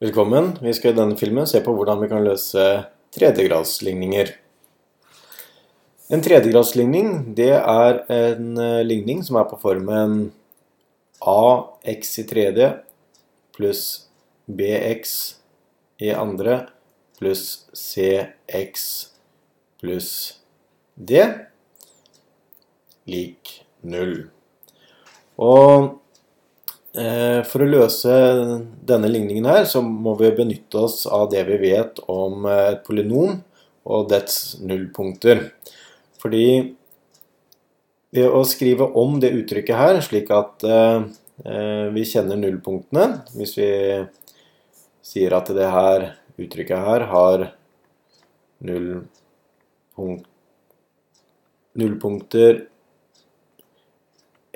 Velkommen. 0.00 0.54
Vi 0.64 0.72
skal 0.72 0.94
i 0.94 0.96
denne 0.96 1.16
filmen 1.20 1.44
se 1.44 1.60
på 1.60 1.74
hvordan 1.76 1.98
vi 2.00 2.06
kan 2.08 2.22
løse 2.24 2.62
tredjegradsligninger. 3.12 4.30
En 6.08 6.22
tredjegradsligning 6.24 7.10
det 7.36 7.50
er 7.58 7.98
en 8.16 8.56
eh, 8.56 8.80
ligning 8.80 9.20
som 9.20 9.36
er 9.36 9.44
på 9.50 9.58
formen 9.60 10.30
ax 11.20 12.14
i 12.16 12.24
tredje 12.30 12.70
pluss 13.52 13.84
bx 14.48 15.12
i 16.00 16.14
andre 16.16 16.62
pluss 17.20 17.66
cx 17.76 18.88
pluss 19.84 20.10
d 20.96 21.26
lik 23.04 23.52
null. 23.84 24.30
Og 25.36 26.00
for 27.46 27.62
å 27.62 27.68
løse 27.70 28.14
denne 28.86 29.10
ligningen 29.10 29.46
her, 29.46 29.64
så 29.68 29.82
må 29.82 30.16
vi 30.18 30.32
benytte 30.34 30.80
oss 30.88 31.04
av 31.06 31.28
det 31.30 31.44
vi 31.46 31.60
vet 31.62 32.00
om 32.10 32.46
eh, 32.50 32.72
et 32.72 32.82
polynom 32.86 33.36
og 33.90 34.08
dets 34.10 34.58
nullpunkter. 34.58 35.44
Fordi 36.20 36.74
ved 38.10 38.26
å 38.26 38.42
skrive 38.48 38.90
om 38.98 39.20
det 39.22 39.30
uttrykket 39.38 39.78
her, 39.78 40.00
slik 40.02 40.32
at 40.34 40.66
eh, 40.66 41.06
vi 41.94 42.02
kjenner 42.04 42.36
nullpunktene 42.36 43.22
Hvis 43.32 43.54
vi 43.56 43.70
sier 45.00 45.32
at 45.38 45.48
det 45.56 45.70
her 45.72 46.10
uttrykket 46.36 46.82
her 46.84 47.06
har 47.08 47.46
nullpunkt, 48.66 50.26
nullpunkter 51.80 52.64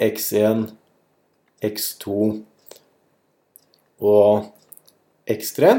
x1 0.02 0.66
x2 1.64 2.18
og 4.04 4.46
x3. 5.30 5.72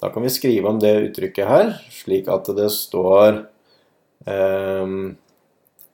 Da 0.00 0.10
kan 0.10 0.24
vi 0.24 0.32
skrive 0.32 0.68
om 0.68 0.80
det 0.80 0.92
uttrykket 1.10 1.48
her, 1.48 1.72
slik 1.92 2.28
at 2.32 2.48
det 2.56 2.70
står 2.72 3.42
eh, 4.26 4.94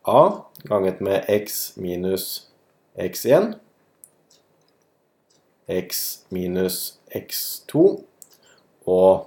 a 0.06 0.22
ganget 0.70 1.00
med 1.02 1.26
x 1.28 1.74
minus 1.76 2.46
x1, 2.96 3.54
x 5.66 6.04
minus 6.30 6.98
x2 7.10 7.86
og 8.86 9.26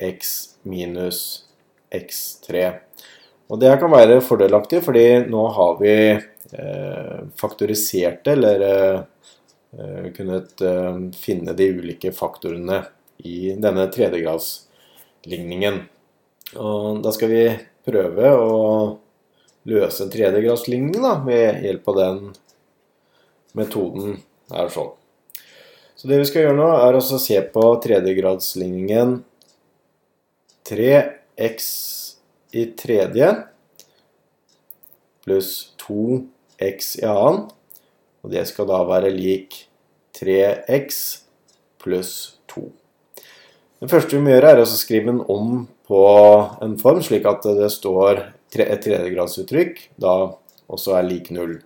x 0.00 0.56
minus 0.64 1.44
x3. 1.92 2.70
Og 3.52 3.60
det 3.60 3.74
kan 3.80 3.92
være 3.92 4.22
fordelaktig, 4.24 4.80
fordi 4.86 5.06
nå 5.28 5.42
har 5.52 5.76
vi 5.80 5.96
eh, 6.16 7.18
faktoriserte, 7.36 8.32
eller 8.32 8.64
eh, 8.68 9.02
kunnet 10.16 10.60
eh, 10.60 10.98
finne 11.18 11.54
de 11.56 11.68
ulike 11.78 12.12
faktorene 12.12 12.82
i 13.24 13.54
denne 13.58 13.86
tredjegradsligningen. 13.92 15.80
Og 16.60 17.02
da 17.04 17.12
skal 17.14 17.32
vi 17.32 17.44
prøve 17.86 18.32
å 18.38 18.58
løse 19.68 20.04
en 20.04 20.12
tredjegradsligning 20.12 21.00
ved 21.26 21.64
hjelp 21.64 21.88
av 21.92 22.00
den 22.00 22.20
metoden 23.56 24.18
her 24.52 24.70
sånn. 24.72 24.92
Så 25.94 26.10
det 26.10 26.18
vi 26.20 26.28
skal 26.28 26.46
gjøre 26.46 26.58
nå, 26.58 26.68
er 26.84 26.98
å 26.98 27.02
se 27.02 27.38
på 27.54 27.64
tredjegradsligningen 27.84 29.16
3x 30.68 31.68
i 32.54 32.66
tredje 32.78 33.30
pluss 35.24 35.52
2x 35.80 36.90
i 37.00 37.06
annen 37.08 37.44
og 38.24 38.32
det 38.32 38.46
skal 38.48 38.68
da 38.70 38.80
være 38.88 39.12
lik 39.12 39.58
3x 40.16 41.00
pluss 41.82 42.40
2. 42.48 42.64
Det 43.84 43.90
første 43.90 44.16
vi 44.16 44.22
må 44.24 44.32
gjøre, 44.32 44.54
er 44.54 44.62
å 44.62 44.68
skrive 44.70 45.12
den 45.12 45.20
om 45.28 45.66
på 45.84 46.00
en 46.64 46.78
form, 46.80 47.02
slik 47.04 47.26
at 47.28 47.44
det 47.58 47.68
står 47.74 48.22
et 48.54 48.80
tredjegradsuttrykk, 48.80 49.82
da 50.00 50.14
også 50.72 50.94
er 50.96 51.04
lik 51.04 51.28
0. 51.34 51.58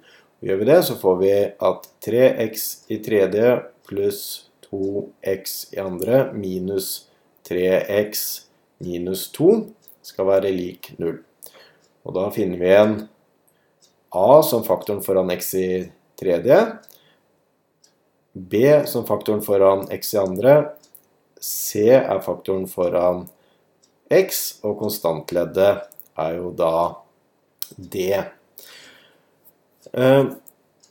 Gjør 0.42 0.58
vi 0.58 0.66
det, 0.66 0.78
så 0.88 0.96
får 0.98 1.20
vi 1.20 1.32
at 1.68 1.86
3x 2.02 2.66
i 2.90 2.98
tredje 3.04 3.52
pluss 3.86 4.22
2x 4.66 5.60
i 5.76 5.80
andre 5.82 6.24
minus 6.34 7.08
3x 7.46 8.24
minus 8.82 9.28
2 9.36 9.52
skal 10.10 10.28
være 10.28 10.50
lik 10.54 10.90
0. 10.98 11.20
Og 12.08 12.16
da 12.16 12.26
finner 12.34 12.58
vi 12.58 12.68
igjen 12.72 12.98
a 14.16 14.42
som 14.42 14.66
faktoren 14.66 15.04
foran 15.04 15.30
x 15.34 15.54
i 15.54 15.68
tredje. 15.68 15.97
B 18.32 18.86
som 18.86 19.06
faktoren 19.06 19.42
foran 19.42 19.86
x 19.90 20.14
i 20.14 20.18
andre. 20.20 20.56
C 21.40 21.84
er 21.94 22.20
faktoren 22.24 22.66
foran 22.70 23.26
x, 24.10 24.58
og 24.64 24.78
konstantleddet 24.80 25.84
er 26.18 26.36
jo 26.38 26.50
da 26.56 26.72
D. 27.76 28.10
Eh, 29.92 30.24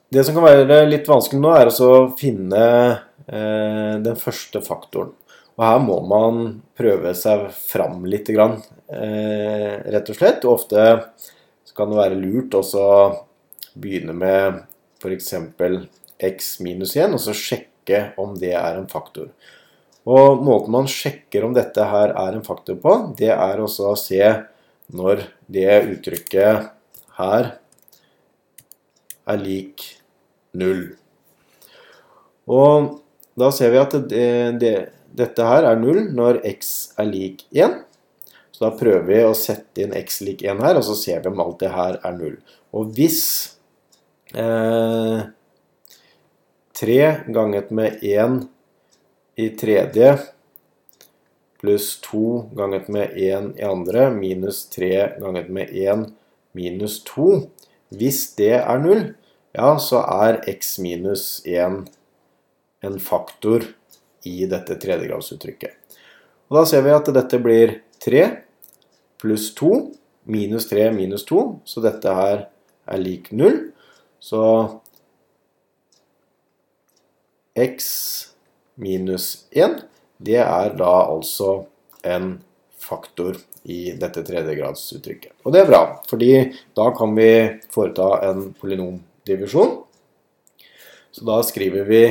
det 0.10 0.24
som 0.24 0.38
kan 0.38 0.46
være 0.46 0.86
litt 0.88 1.08
vanskelig 1.10 1.42
nå, 1.44 1.54
er 1.56 1.72
å 1.72 1.92
finne 2.20 2.64
eh, 3.28 3.96
den 4.04 4.20
første 4.20 4.62
faktoren. 4.64 5.12
Og 5.58 5.66
her 5.66 5.80
må 5.82 5.98
man 6.06 6.62
prøve 6.78 7.16
seg 7.18 7.48
fram 7.58 8.06
litt, 8.06 8.30
eh, 8.30 9.74
rett 9.90 10.12
og 10.14 10.20
slett. 10.20 10.46
Og 10.46 10.60
ofte 10.60 10.88
kan 11.78 11.90
det 11.92 11.98
være 11.98 12.18
lurt 12.22 12.56
å 12.58 12.64
begynne 13.78 14.14
med 14.18 14.62
f.eks. 15.02 15.34
x 16.18 16.58
minus 16.66 16.96
1, 16.98 17.14
og 17.14 17.22
så 17.22 17.36
sjekke 17.38 18.12
om 18.20 18.36
det 18.40 18.54
er 18.58 18.80
en 18.80 18.90
faktor. 18.90 19.32
Og 20.08 20.44
Måten 20.44 20.72
man 20.72 20.88
sjekker 20.88 21.44
om 21.44 21.56
dette 21.56 21.84
her 21.84 22.14
er 22.16 22.38
en 22.38 22.46
faktor 22.46 22.80
på, 22.80 22.96
det 23.20 23.34
er 23.34 23.64
også 23.64 23.92
å 23.92 24.00
se 24.00 24.22
når 24.96 25.26
det 25.52 25.82
uttrykket 25.98 26.70
her 27.18 27.50
er 29.28 29.42
lik 29.42 29.84
0. 30.56 30.86
Og 32.48 32.94
da 33.38 33.50
ser 33.52 33.74
vi 33.74 33.82
at 33.82 33.98
det, 34.08 34.30
det, 34.62 34.76
dette 35.12 35.50
her 35.50 35.68
er 35.68 35.82
0 35.82 36.08
når 36.16 36.40
x 36.48 36.94
er 36.98 37.10
lik 37.10 37.44
1. 37.52 37.84
Så 38.56 38.64
da 38.64 38.72
prøver 38.80 39.06
vi 39.06 39.20
å 39.28 39.36
sette 39.38 39.84
inn 39.84 39.94
x 39.98 40.22
lik 40.26 40.42
1 40.48 40.64
her, 40.64 40.80
og 40.80 40.88
så 40.88 40.96
ser 40.98 41.22
vi 41.22 41.30
om 41.30 41.44
alt 41.44 41.60
det 41.62 41.74
her 41.76 42.00
er 42.00 42.16
0. 42.16 42.40
Og 42.74 42.96
hvis 42.96 43.20
eh, 44.34 45.22
3 46.80 47.16
ganget 47.28 47.72
med 47.72 48.04
1 48.04 48.48
i 49.36 49.50
tredje 49.50 50.18
pluss 51.62 52.02
2 52.02 52.50
ganget 52.56 52.88
med 52.88 53.12
1 53.16 53.54
i 53.60 53.64
andre 53.64 54.10
minus 54.12 54.70
3 54.70 55.20
ganget 55.20 55.50
med 55.50 55.70
1 55.72 56.06
minus 56.52 57.04
2. 57.04 57.50
Hvis 57.90 58.36
det 58.36 58.54
er 58.60 58.80
0, 58.80 59.14
ja, 59.54 59.70
så 59.80 60.02
er 60.02 60.42
x 60.50 60.78
minus 60.80 61.42
1 61.46 61.88
en 62.86 63.00
faktor 63.00 63.66
i 64.28 64.46
dette 64.50 64.78
tredjegradsuttrykket. 64.78 65.74
Og 66.48 66.60
da 66.60 66.66
ser 66.70 66.84
vi 66.86 66.94
at 66.94 67.10
dette 67.16 67.40
blir 67.42 67.80
3 68.04 68.28
pluss 69.22 69.50
2 69.58 69.72
minus 70.30 70.70
3 70.70 70.92
minus 70.94 71.26
2, 71.26 71.42
så 71.66 71.82
dette 71.84 72.14
her 72.14 72.46
er 72.88 73.02
lik 73.02 73.32
0. 73.32 73.72
Så 74.20 74.44
x 77.58 77.88
minus 78.76 79.48
1, 79.52 79.82
det 80.18 80.40
er 80.42 80.76
da 80.78 80.94
altså 81.08 81.66
en 82.06 82.38
faktor 82.78 83.40
i 83.68 83.92
dette 84.00 84.24
tredjegradsuttrykket. 84.24 85.34
Og 85.44 85.54
det 85.54 85.64
er 85.64 85.70
bra, 85.70 85.82
fordi 86.08 86.32
da 86.78 86.88
kan 86.96 87.16
vi 87.18 87.32
foreta 87.74 88.12
en 88.30 88.52
polynomdivisjon. 88.60 89.74
Så 91.12 91.26
da 91.28 91.42
skriver 91.44 91.88
vi 91.90 92.02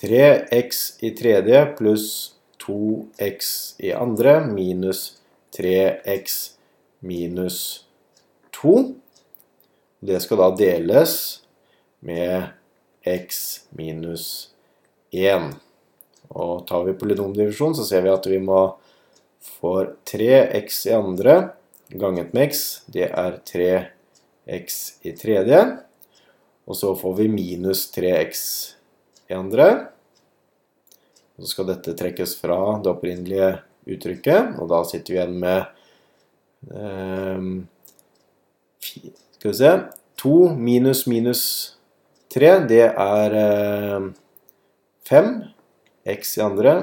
3x 0.00 0.80
i 1.04 1.12
tredje 1.16 1.60
pluss 1.78 2.06
2x 2.64 3.50
i 3.84 3.92
andre 3.92 4.38
minus 4.48 5.20
3x 5.56 6.40
minus 7.04 7.84
2. 8.56 8.74
Det 10.00 10.20
skal 10.24 10.40
da 10.40 10.48
deles 10.56 11.14
med 12.00 12.48
x 13.04 13.60
minus 13.76 14.50
1. 15.12 15.52
Og 16.30 16.66
tar 16.68 16.86
vi 16.86 16.96
polynomdivisjon, 16.96 17.74
så 17.76 17.84
ser 17.84 18.06
vi 18.06 18.12
at 18.12 18.28
vi 18.30 18.38
må 18.40 18.62
få 19.58 19.74
3x 20.08 20.86
i 20.88 20.94
andre 20.96 21.36
ganget 21.92 22.32
med 22.32 22.48
x. 22.48 22.82
Det 22.88 23.10
er 23.10 23.40
3x 23.44 24.80
i 25.04 25.12
tredje. 25.18 25.60
Og 26.64 26.78
så 26.78 26.94
får 26.96 27.16
vi 27.18 27.28
minus 27.32 27.88
3x 27.92 28.44
i 29.28 29.36
andre. 29.36 29.68
Så 31.40 31.52
skal 31.52 31.68
dette 31.72 31.96
trekkes 31.98 32.36
fra 32.40 32.56
det 32.80 32.92
opprinnelige 32.92 33.58
uttrykket, 33.90 34.56
og 34.60 34.68
da 34.70 34.82
sitter 34.86 35.12
vi 35.12 35.18
igjen 35.18 35.38
med 35.40 35.60
um, 36.68 37.52
skal 39.40 39.50
vi 39.50 39.56
se 39.56 39.72
2 40.20 40.54
minus 40.54 41.06
minus 41.08 41.42
3, 42.28 42.48
det 42.68 42.82
er 42.92 43.34
5. 45.08 45.28
Eh, 46.04 46.12
x 46.12 46.36
i 46.36 46.42
andre 46.44 46.74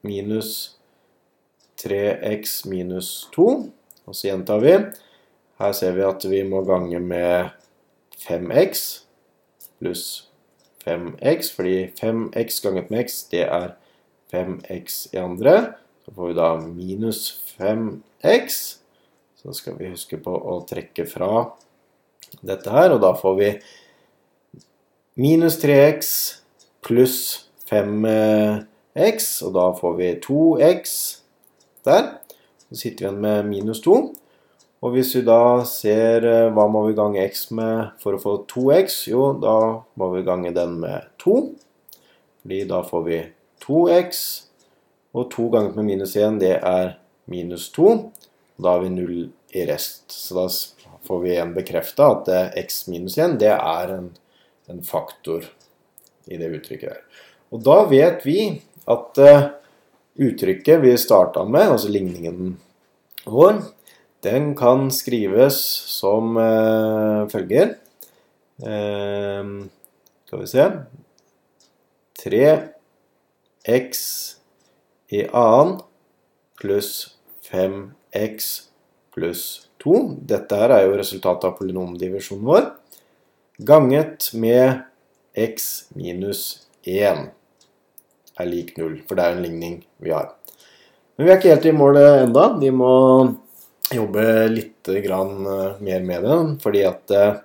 minus 0.00 0.78
3x 1.76 2.62
minus 2.72 3.28
2. 3.34 3.48
Og 4.08 4.16
så 4.16 4.30
gjentar 4.30 4.62
vi. 4.64 4.72
Her 5.60 5.74
ser 5.76 5.92
vi 5.98 6.06
at 6.08 6.24
vi 6.24 6.40
må 6.48 6.62
gange 6.64 7.00
med 7.04 7.52
5x 8.24 9.04
pluss 9.76 10.30
5x, 10.86 11.50
fordi 11.52 11.76
5x 12.00 12.62
ganget 12.64 12.88
med 12.90 13.04
x, 13.04 13.26
det 13.28 13.44
er 13.44 13.74
5x 14.32 15.12
i 15.12 15.20
andre. 15.20 15.74
Så 16.04 16.16
får 16.16 16.32
vi 16.32 16.38
da 16.40 16.48
minus 16.64 17.20
5x. 17.58 18.58
Så 19.36 19.52
skal 19.52 19.76
vi 19.76 19.92
huske 19.92 20.16
på 20.24 20.32
å 20.32 20.62
trekke 20.68 21.04
fra 21.08 21.30
dette 22.44 22.70
her, 22.70 22.94
og 22.94 23.02
da 23.04 23.12
får 23.18 23.36
vi 23.38 23.50
minus 25.20 25.58
3x 25.62 26.10
pluss 26.84 27.18
5x, 27.70 29.30
og 29.46 29.54
da 29.56 29.70
får 29.78 29.96
vi 30.00 30.10
2x 30.24 30.98
der. 31.86 32.12
Så 32.68 32.80
sitter 32.80 33.04
vi 33.04 33.08
igjen 33.08 33.22
med 33.22 33.48
minus 33.48 33.80
2. 33.84 33.96
Og 34.84 34.92
hvis 34.92 35.14
vi 35.16 35.22
da 35.24 35.64
ser 35.64 36.26
eh, 36.28 36.50
hva 36.52 36.66
må 36.68 36.82
vi 36.84 36.96
gange 36.96 37.22
x 37.24 37.46
med 37.56 37.94
for 38.02 38.16
å 38.16 38.20
få 38.20 38.34
2x, 38.50 39.06
jo, 39.08 39.30
da 39.40 39.80
må 39.96 40.10
vi 40.12 40.24
gange 40.26 40.52
den 40.52 40.76
med 40.82 41.06
2. 41.22 41.36
Fordi 42.42 42.58
da 42.68 42.82
får 42.84 43.06
vi 43.06 43.20
2x, 43.64 44.20
og 45.16 45.30
2 45.32 45.48
ganger 45.54 45.78
med 45.78 45.88
minus 45.88 46.16
1, 46.20 46.36
det 46.42 46.58
er 46.58 46.98
minus 47.32 47.70
2. 47.72 47.94
Og 47.94 48.66
da 48.66 48.74
har 48.74 48.84
vi 48.84 48.92
0 48.92 49.14
i 49.56 49.64
rest. 49.70 50.04
Så 50.12 50.36
da 50.36 50.44
får 51.06 51.20
vi 51.20 51.32
igjen 51.34 51.54
bekrefta 51.56 52.10
at 52.14 52.30
x 52.60 52.86
minus 52.88 53.18
1, 53.18 53.38
det 53.40 53.52
er 53.54 53.92
en, 53.98 54.10
en, 54.70 54.82
faktor 54.84 55.44
i 56.26 56.38
det 56.40 56.48
uttrykket 56.56 56.90
der. 56.90 57.02
Og 57.54 57.62
da 57.64 57.78
vet 57.90 58.24
vi 58.26 58.38
at 58.90 59.20
uh, 59.20 59.48
uttrykket 60.20 60.82
vi 60.82 60.94
starta 61.00 61.44
med, 61.44 61.74
altså 61.76 61.92
ligningen 61.92 62.56
vår, 63.24 63.60
den 64.24 64.52
kan 64.56 64.90
skrives 64.92 65.60
som 65.92 66.36
uh, 66.40 67.28
følger. 67.32 67.76
Uh, 68.64 69.68
skal 70.24 70.40
vi 70.40 70.46
se 70.50 70.68
3x 72.24 73.98
i 75.12 75.26
annen 75.28 75.80
pluss 76.60 77.18
5x 77.50 78.48
pluss 79.14 79.42
2. 79.84 80.00
Dette 80.32 80.58
her 80.58 80.74
er 80.74 80.86
jo 80.86 80.98
resultatet 80.98 81.46
av 81.48 81.56
polynomdivisjonen 81.58 82.48
vår. 82.48 82.68
Ganget 83.68 84.32
med 84.34 84.82
x 85.38 85.86
minus 85.94 86.64
1 86.82 87.28
er 88.40 88.48
lik 88.50 88.74
0, 88.78 88.96
for 89.06 89.18
det 89.18 89.26
er 89.26 89.36
en 89.36 89.44
ligning 89.44 89.78
vi 90.02 90.10
har. 90.14 90.32
Men 91.14 91.26
vi 91.26 91.32
er 91.32 91.38
ikke 91.38 91.52
helt 91.52 91.68
i 91.70 91.74
mål 91.76 92.00
enda. 92.00 92.48
Vi 92.58 92.70
må 92.74 92.92
jobbe 93.94 94.24
litt 94.50 94.88
eh, 94.90 95.78
mer 95.78 96.06
med 96.06 96.24
det, 96.26 96.38
fordi 96.64 96.82
at 96.88 97.14
eh, 97.14 97.36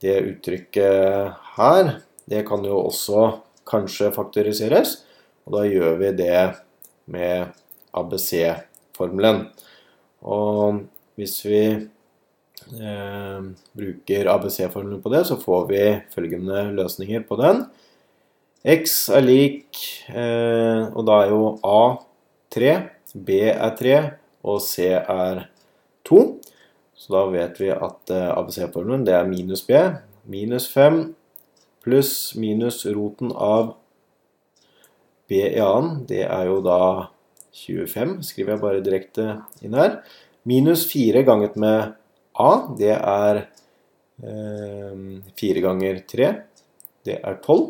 det 0.00 0.16
uttrykket 0.28 1.40
her, 1.56 1.96
det 2.30 2.44
kan 2.48 2.62
jo 2.64 2.84
også 2.86 3.26
kanskje 3.68 4.12
faktoriseres. 4.14 5.00
Og 5.46 5.56
da 5.56 5.64
gjør 5.66 5.98
vi 6.00 6.12
det 6.20 6.44
med 7.10 7.50
ABC-formelen. 7.96 9.48
Og 10.22 10.84
hvis 11.20 11.36
vi 11.44 11.60
eh, 11.76 13.44
bruker 13.76 14.32
ABC-formelen 14.32 15.02
på 15.04 15.12
det, 15.12 15.26
så 15.28 15.36
får 15.40 15.68
vi 15.68 15.84
følgende 16.14 16.64
løsninger 16.78 17.26
på 17.28 17.38
den. 17.40 17.64
X 18.64 19.08
er 19.16 19.24
lik, 19.24 19.78
eh, 20.08 20.88
og 20.88 21.06
da 21.08 21.22
er 21.22 21.32
jo 21.32 21.44
A 21.64 21.82
3, 22.52 22.74
B 23.14 23.38
er 23.52 23.76
3, 23.76 23.96
og 24.48 24.60
C 24.64 24.90
er 24.96 25.46
2. 26.08 26.24
Så 27.00 27.14
da 27.14 27.24
vet 27.32 27.60
vi 27.60 27.70
at 27.72 28.12
eh, 28.12 28.28
ABC-formelen 28.34 29.06
det 29.08 29.16
er 29.16 29.28
minus 29.28 29.64
B. 29.68 29.78
Minus 30.30 30.68
5 30.72 31.02
pluss 31.84 32.34
minus 32.36 32.84
roten 32.86 33.32
av 33.32 33.74
B 35.30 35.38
i 35.46 35.60
annen, 35.62 36.02
det 36.10 36.24
er 36.26 36.48
jo 36.50 36.58
da 36.64 36.80
25, 37.54 38.20
skriver 38.26 38.54
jeg 38.54 38.62
bare 38.62 38.82
direkte 38.84 39.26
inn 39.64 39.76
her. 39.78 40.00
Minus 40.48 40.86
4 40.92 41.22
ganget 41.22 41.56
med 41.60 41.92
A, 42.40 42.50
det 42.78 42.94
er 42.96 43.42
eh, 44.24 45.02
4 45.40 45.64
ganger 45.64 46.00
3, 46.08 46.30
det 47.08 47.18
er 47.18 47.40
12. 47.44 47.66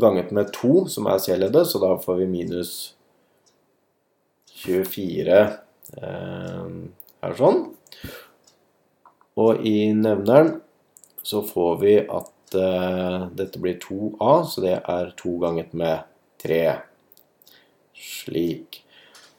Ganget 0.00 0.32
med 0.32 0.52
2, 0.56 0.86
som 0.88 1.10
er 1.12 1.20
C-leddet, 1.20 1.68
så 1.68 1.78
da 1.82 1.92
får 2.00 2.22
vi 2.22 2.30
minus 2.30 2.72
24 4.62 5.38
eh, 6.00 6.72
her 7.20 7.38
sånn. 7.38 7.62
Og 9.40 9.64
i 9.66 9.92
nevneren 9.96 10.56
så 11.22 11.42
får 11.46 11.80
vi 11.80 11.96
at 12.02 12.56
uh, 12.56 13.28
dette 13.36 13.60
blir 13.62 13.78
2a, 13.82 14.32
så 14.48 14.64
det 14.64 14.76
er 14.78 15.12
2 15.20 15.34
ganget 15.44 15.74
med 15.76 16.06
3. 16.42 16.62
Slik. 17.94 18.80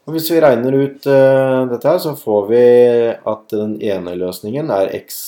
Og 0.08 0.16
hvis 0.16 0.32
vi 0.34 0.42
regner 0.42 0.74
ut 0.74 1.06
uh, 1.06 1.68
dette 1.70 1.88
her, 1.88 2.00
så 2.02 2.16
får 2.18 2.48
vi 2.50 2.64
at 3.32 3.44
den 3.54 3.76
ene 3.86 4.16
løsningen 4.18 4.72
er 4.74 4.90
x 4.98 5.20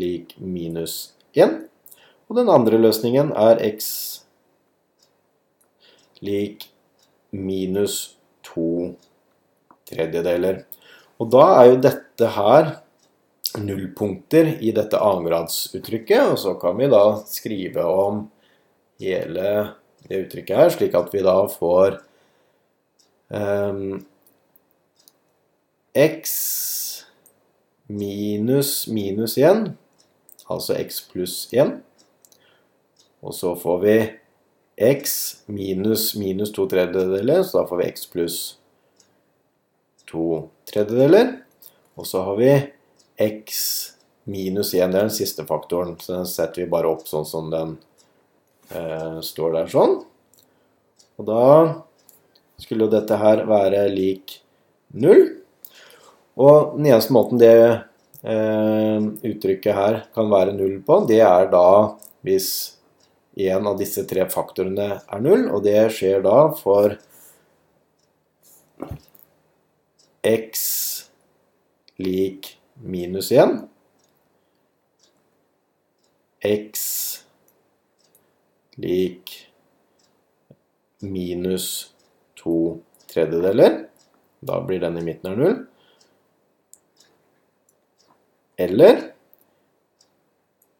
lik 0.00 0.32
minus 0.40 1.12
1. 1.36 1.58
Og 2.30 2.38
den 2.38 2.48
andre 2.52 2.80
løsningen 2.80 3.34
er 3.36 3.60
x 3.68 3.90
lik 6.24 6.70
minus 7.36 8.14
2 8.48 8.94
tredjedeler. 9.92 10.62
Og 11.20 11.28
da 11.32 11.44
er 11.58 11.68
jo 11.70 11.82
dette 11.84 12.30
her 12.36 12.72
nullpunkter 13.60 14.54
i 14.64 14.72
dette 14.72 14.96
annengradsuttrykket, 14.96 16.32
og 16.32 16.38
så 16.40 16.54
kan 16.60 16.78
vi 16.78 16.88
da 16.88 17.02
skrive 17.28 17.84
om 17.84 18.24
hele 19.02 19.50
det 20.08 20.24
uttrykket 20.24 20.56
her, 20.56 20.72
slik 20.72 20.96
at 20.96 21.12
vi 21.12 21.24
da 21.24 21.36
får 21.52 22.00
um, 23.32 24.02
x 25.96 26.34
minus 27.88 28.86
minus 28.88 29.38
1, 29.38 29.72
altså 30.48 30.76
x 30.80 31.02
pluss 31.10 31.36
1. 31.52 31.78
Og 33.22 33.34
så 33.36 33.54
får 33.56 33.78
vi 33.84 33.96
x 34.82 35.16
minus 35.46 36.12
minus 36.18 36.52
to 36.52 36.66
tredjedeler, 36.70 37.44
så 37.46 37.60
da 37.60 37.68
får 37.68 37.82
vi 37.82 37.88
x 37.92 38.06
pluss 38.10 38.38
2 40.10 40.26
tredjedeler. 40.72 41.36
Og 41.96 42.08
så 42.08 42.22
har 42.24 42.38
vi 42.40 42.52
x 43.20 43.60
minus 44.24 44.74
1. 44.74 44.90
Det 44.92 44.98
er 44.98 45.06
den 45.06 45.14
siste 45.14 45.44
faktoren. 45.46 45.94
Så 46.00 46.16
den 46.16 46.28
setter 46.28 46.64
vi 46.64 46.72
bare 46.72 46.90
opp 46.90 47.04
sånn 47.08 47.28
som 47.28 47.50
den 47.52 47.76
eh, 48.72 49.20
står 49.24 49.56
der 49.58 49.72
sånn. 49.72 49.98
Og 51.20 51.28
da 51.28 51.44
skulle 52.62 52.86
jo 52.86 52.92
dette 52.92 53.18
her 53.18 53.44
være 53.48 53.86
lik 53.92 54.38
0. 54.94 55.24
Og 56.42 56.76
den 56.76 56.88
eneste 56.92 57.14
måten 57.14 57.40
det 57.40 57.54
eh, 57.58 59.08
uttrykket 59.32 59.76
her 59.76 59.98
kan 60.14 60.30
være 60.32 60.54
0 60.56 60.78
på, 60.86 61.02
det 61.08 61.20
er 61.26 61.50
da 61.52 61.66
hvis 62.22 62.48
en 63.42 63.66
av 63.66 63.78
disse 63.80 64.04
tre 64.08 64.26
faktorene 64.30 64.88
er 65.00 65.24
0. 65.24 65.48
Og 65.52 65.64
det 65.64 65.78
skjer 65.96 66.24
da 66.24 66.38
for 66.56 66.96
x 70.22 70.64
lik 72.02 72.54
minus 72.82 73.30
1. 73.32 73.56
x 76.42 76.82
lik 78.76 79.48
minus 81.02 81.91
to 82.42 82.78
tredjedeler. 83.10 83.86
Da 84.42 84.60
blir 84.66 84.82
den 84.82 84.98
i 84.98 85.04
midten 85.06 85.32
av 85.32 85.38
null. 85.38 85.58
Eller 88.60 89.00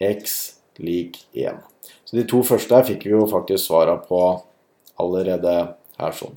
x 0.03 0.57
lik 0.77 1.23
1. 1.33 1.63
Så 2.05 2.17
de 2.17 2.27
to 2.29 2.43
første 2.47 2.75
her 2.77 2.87
fikk 2.87 3.07
vi 3.07 3.15
jo 3.15 3.27
faktisk 3.31 3.69
svara 3.69 3.97
på 4.03 4.21
allerede 5.01 5.55
her 5.99 6.17
sånn. 6.17 6.35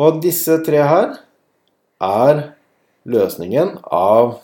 Og 0.00 0.20
disse 0.24 0.58
tre 0.66 0.82
her 0.84 1.14
er 2.02 2.42
løsningen 3.08 3.76
av 3.84 4.38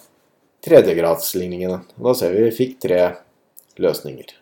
tredjegradsligningene. 0.64 1.82
Da 1.96 2.14
ser 2.16 2.36
vi 2.36 2.46
vi 2.46 2.56
fikk 2.60 2.78
tre 2.84 3.02
løsninger. 3.82 4.41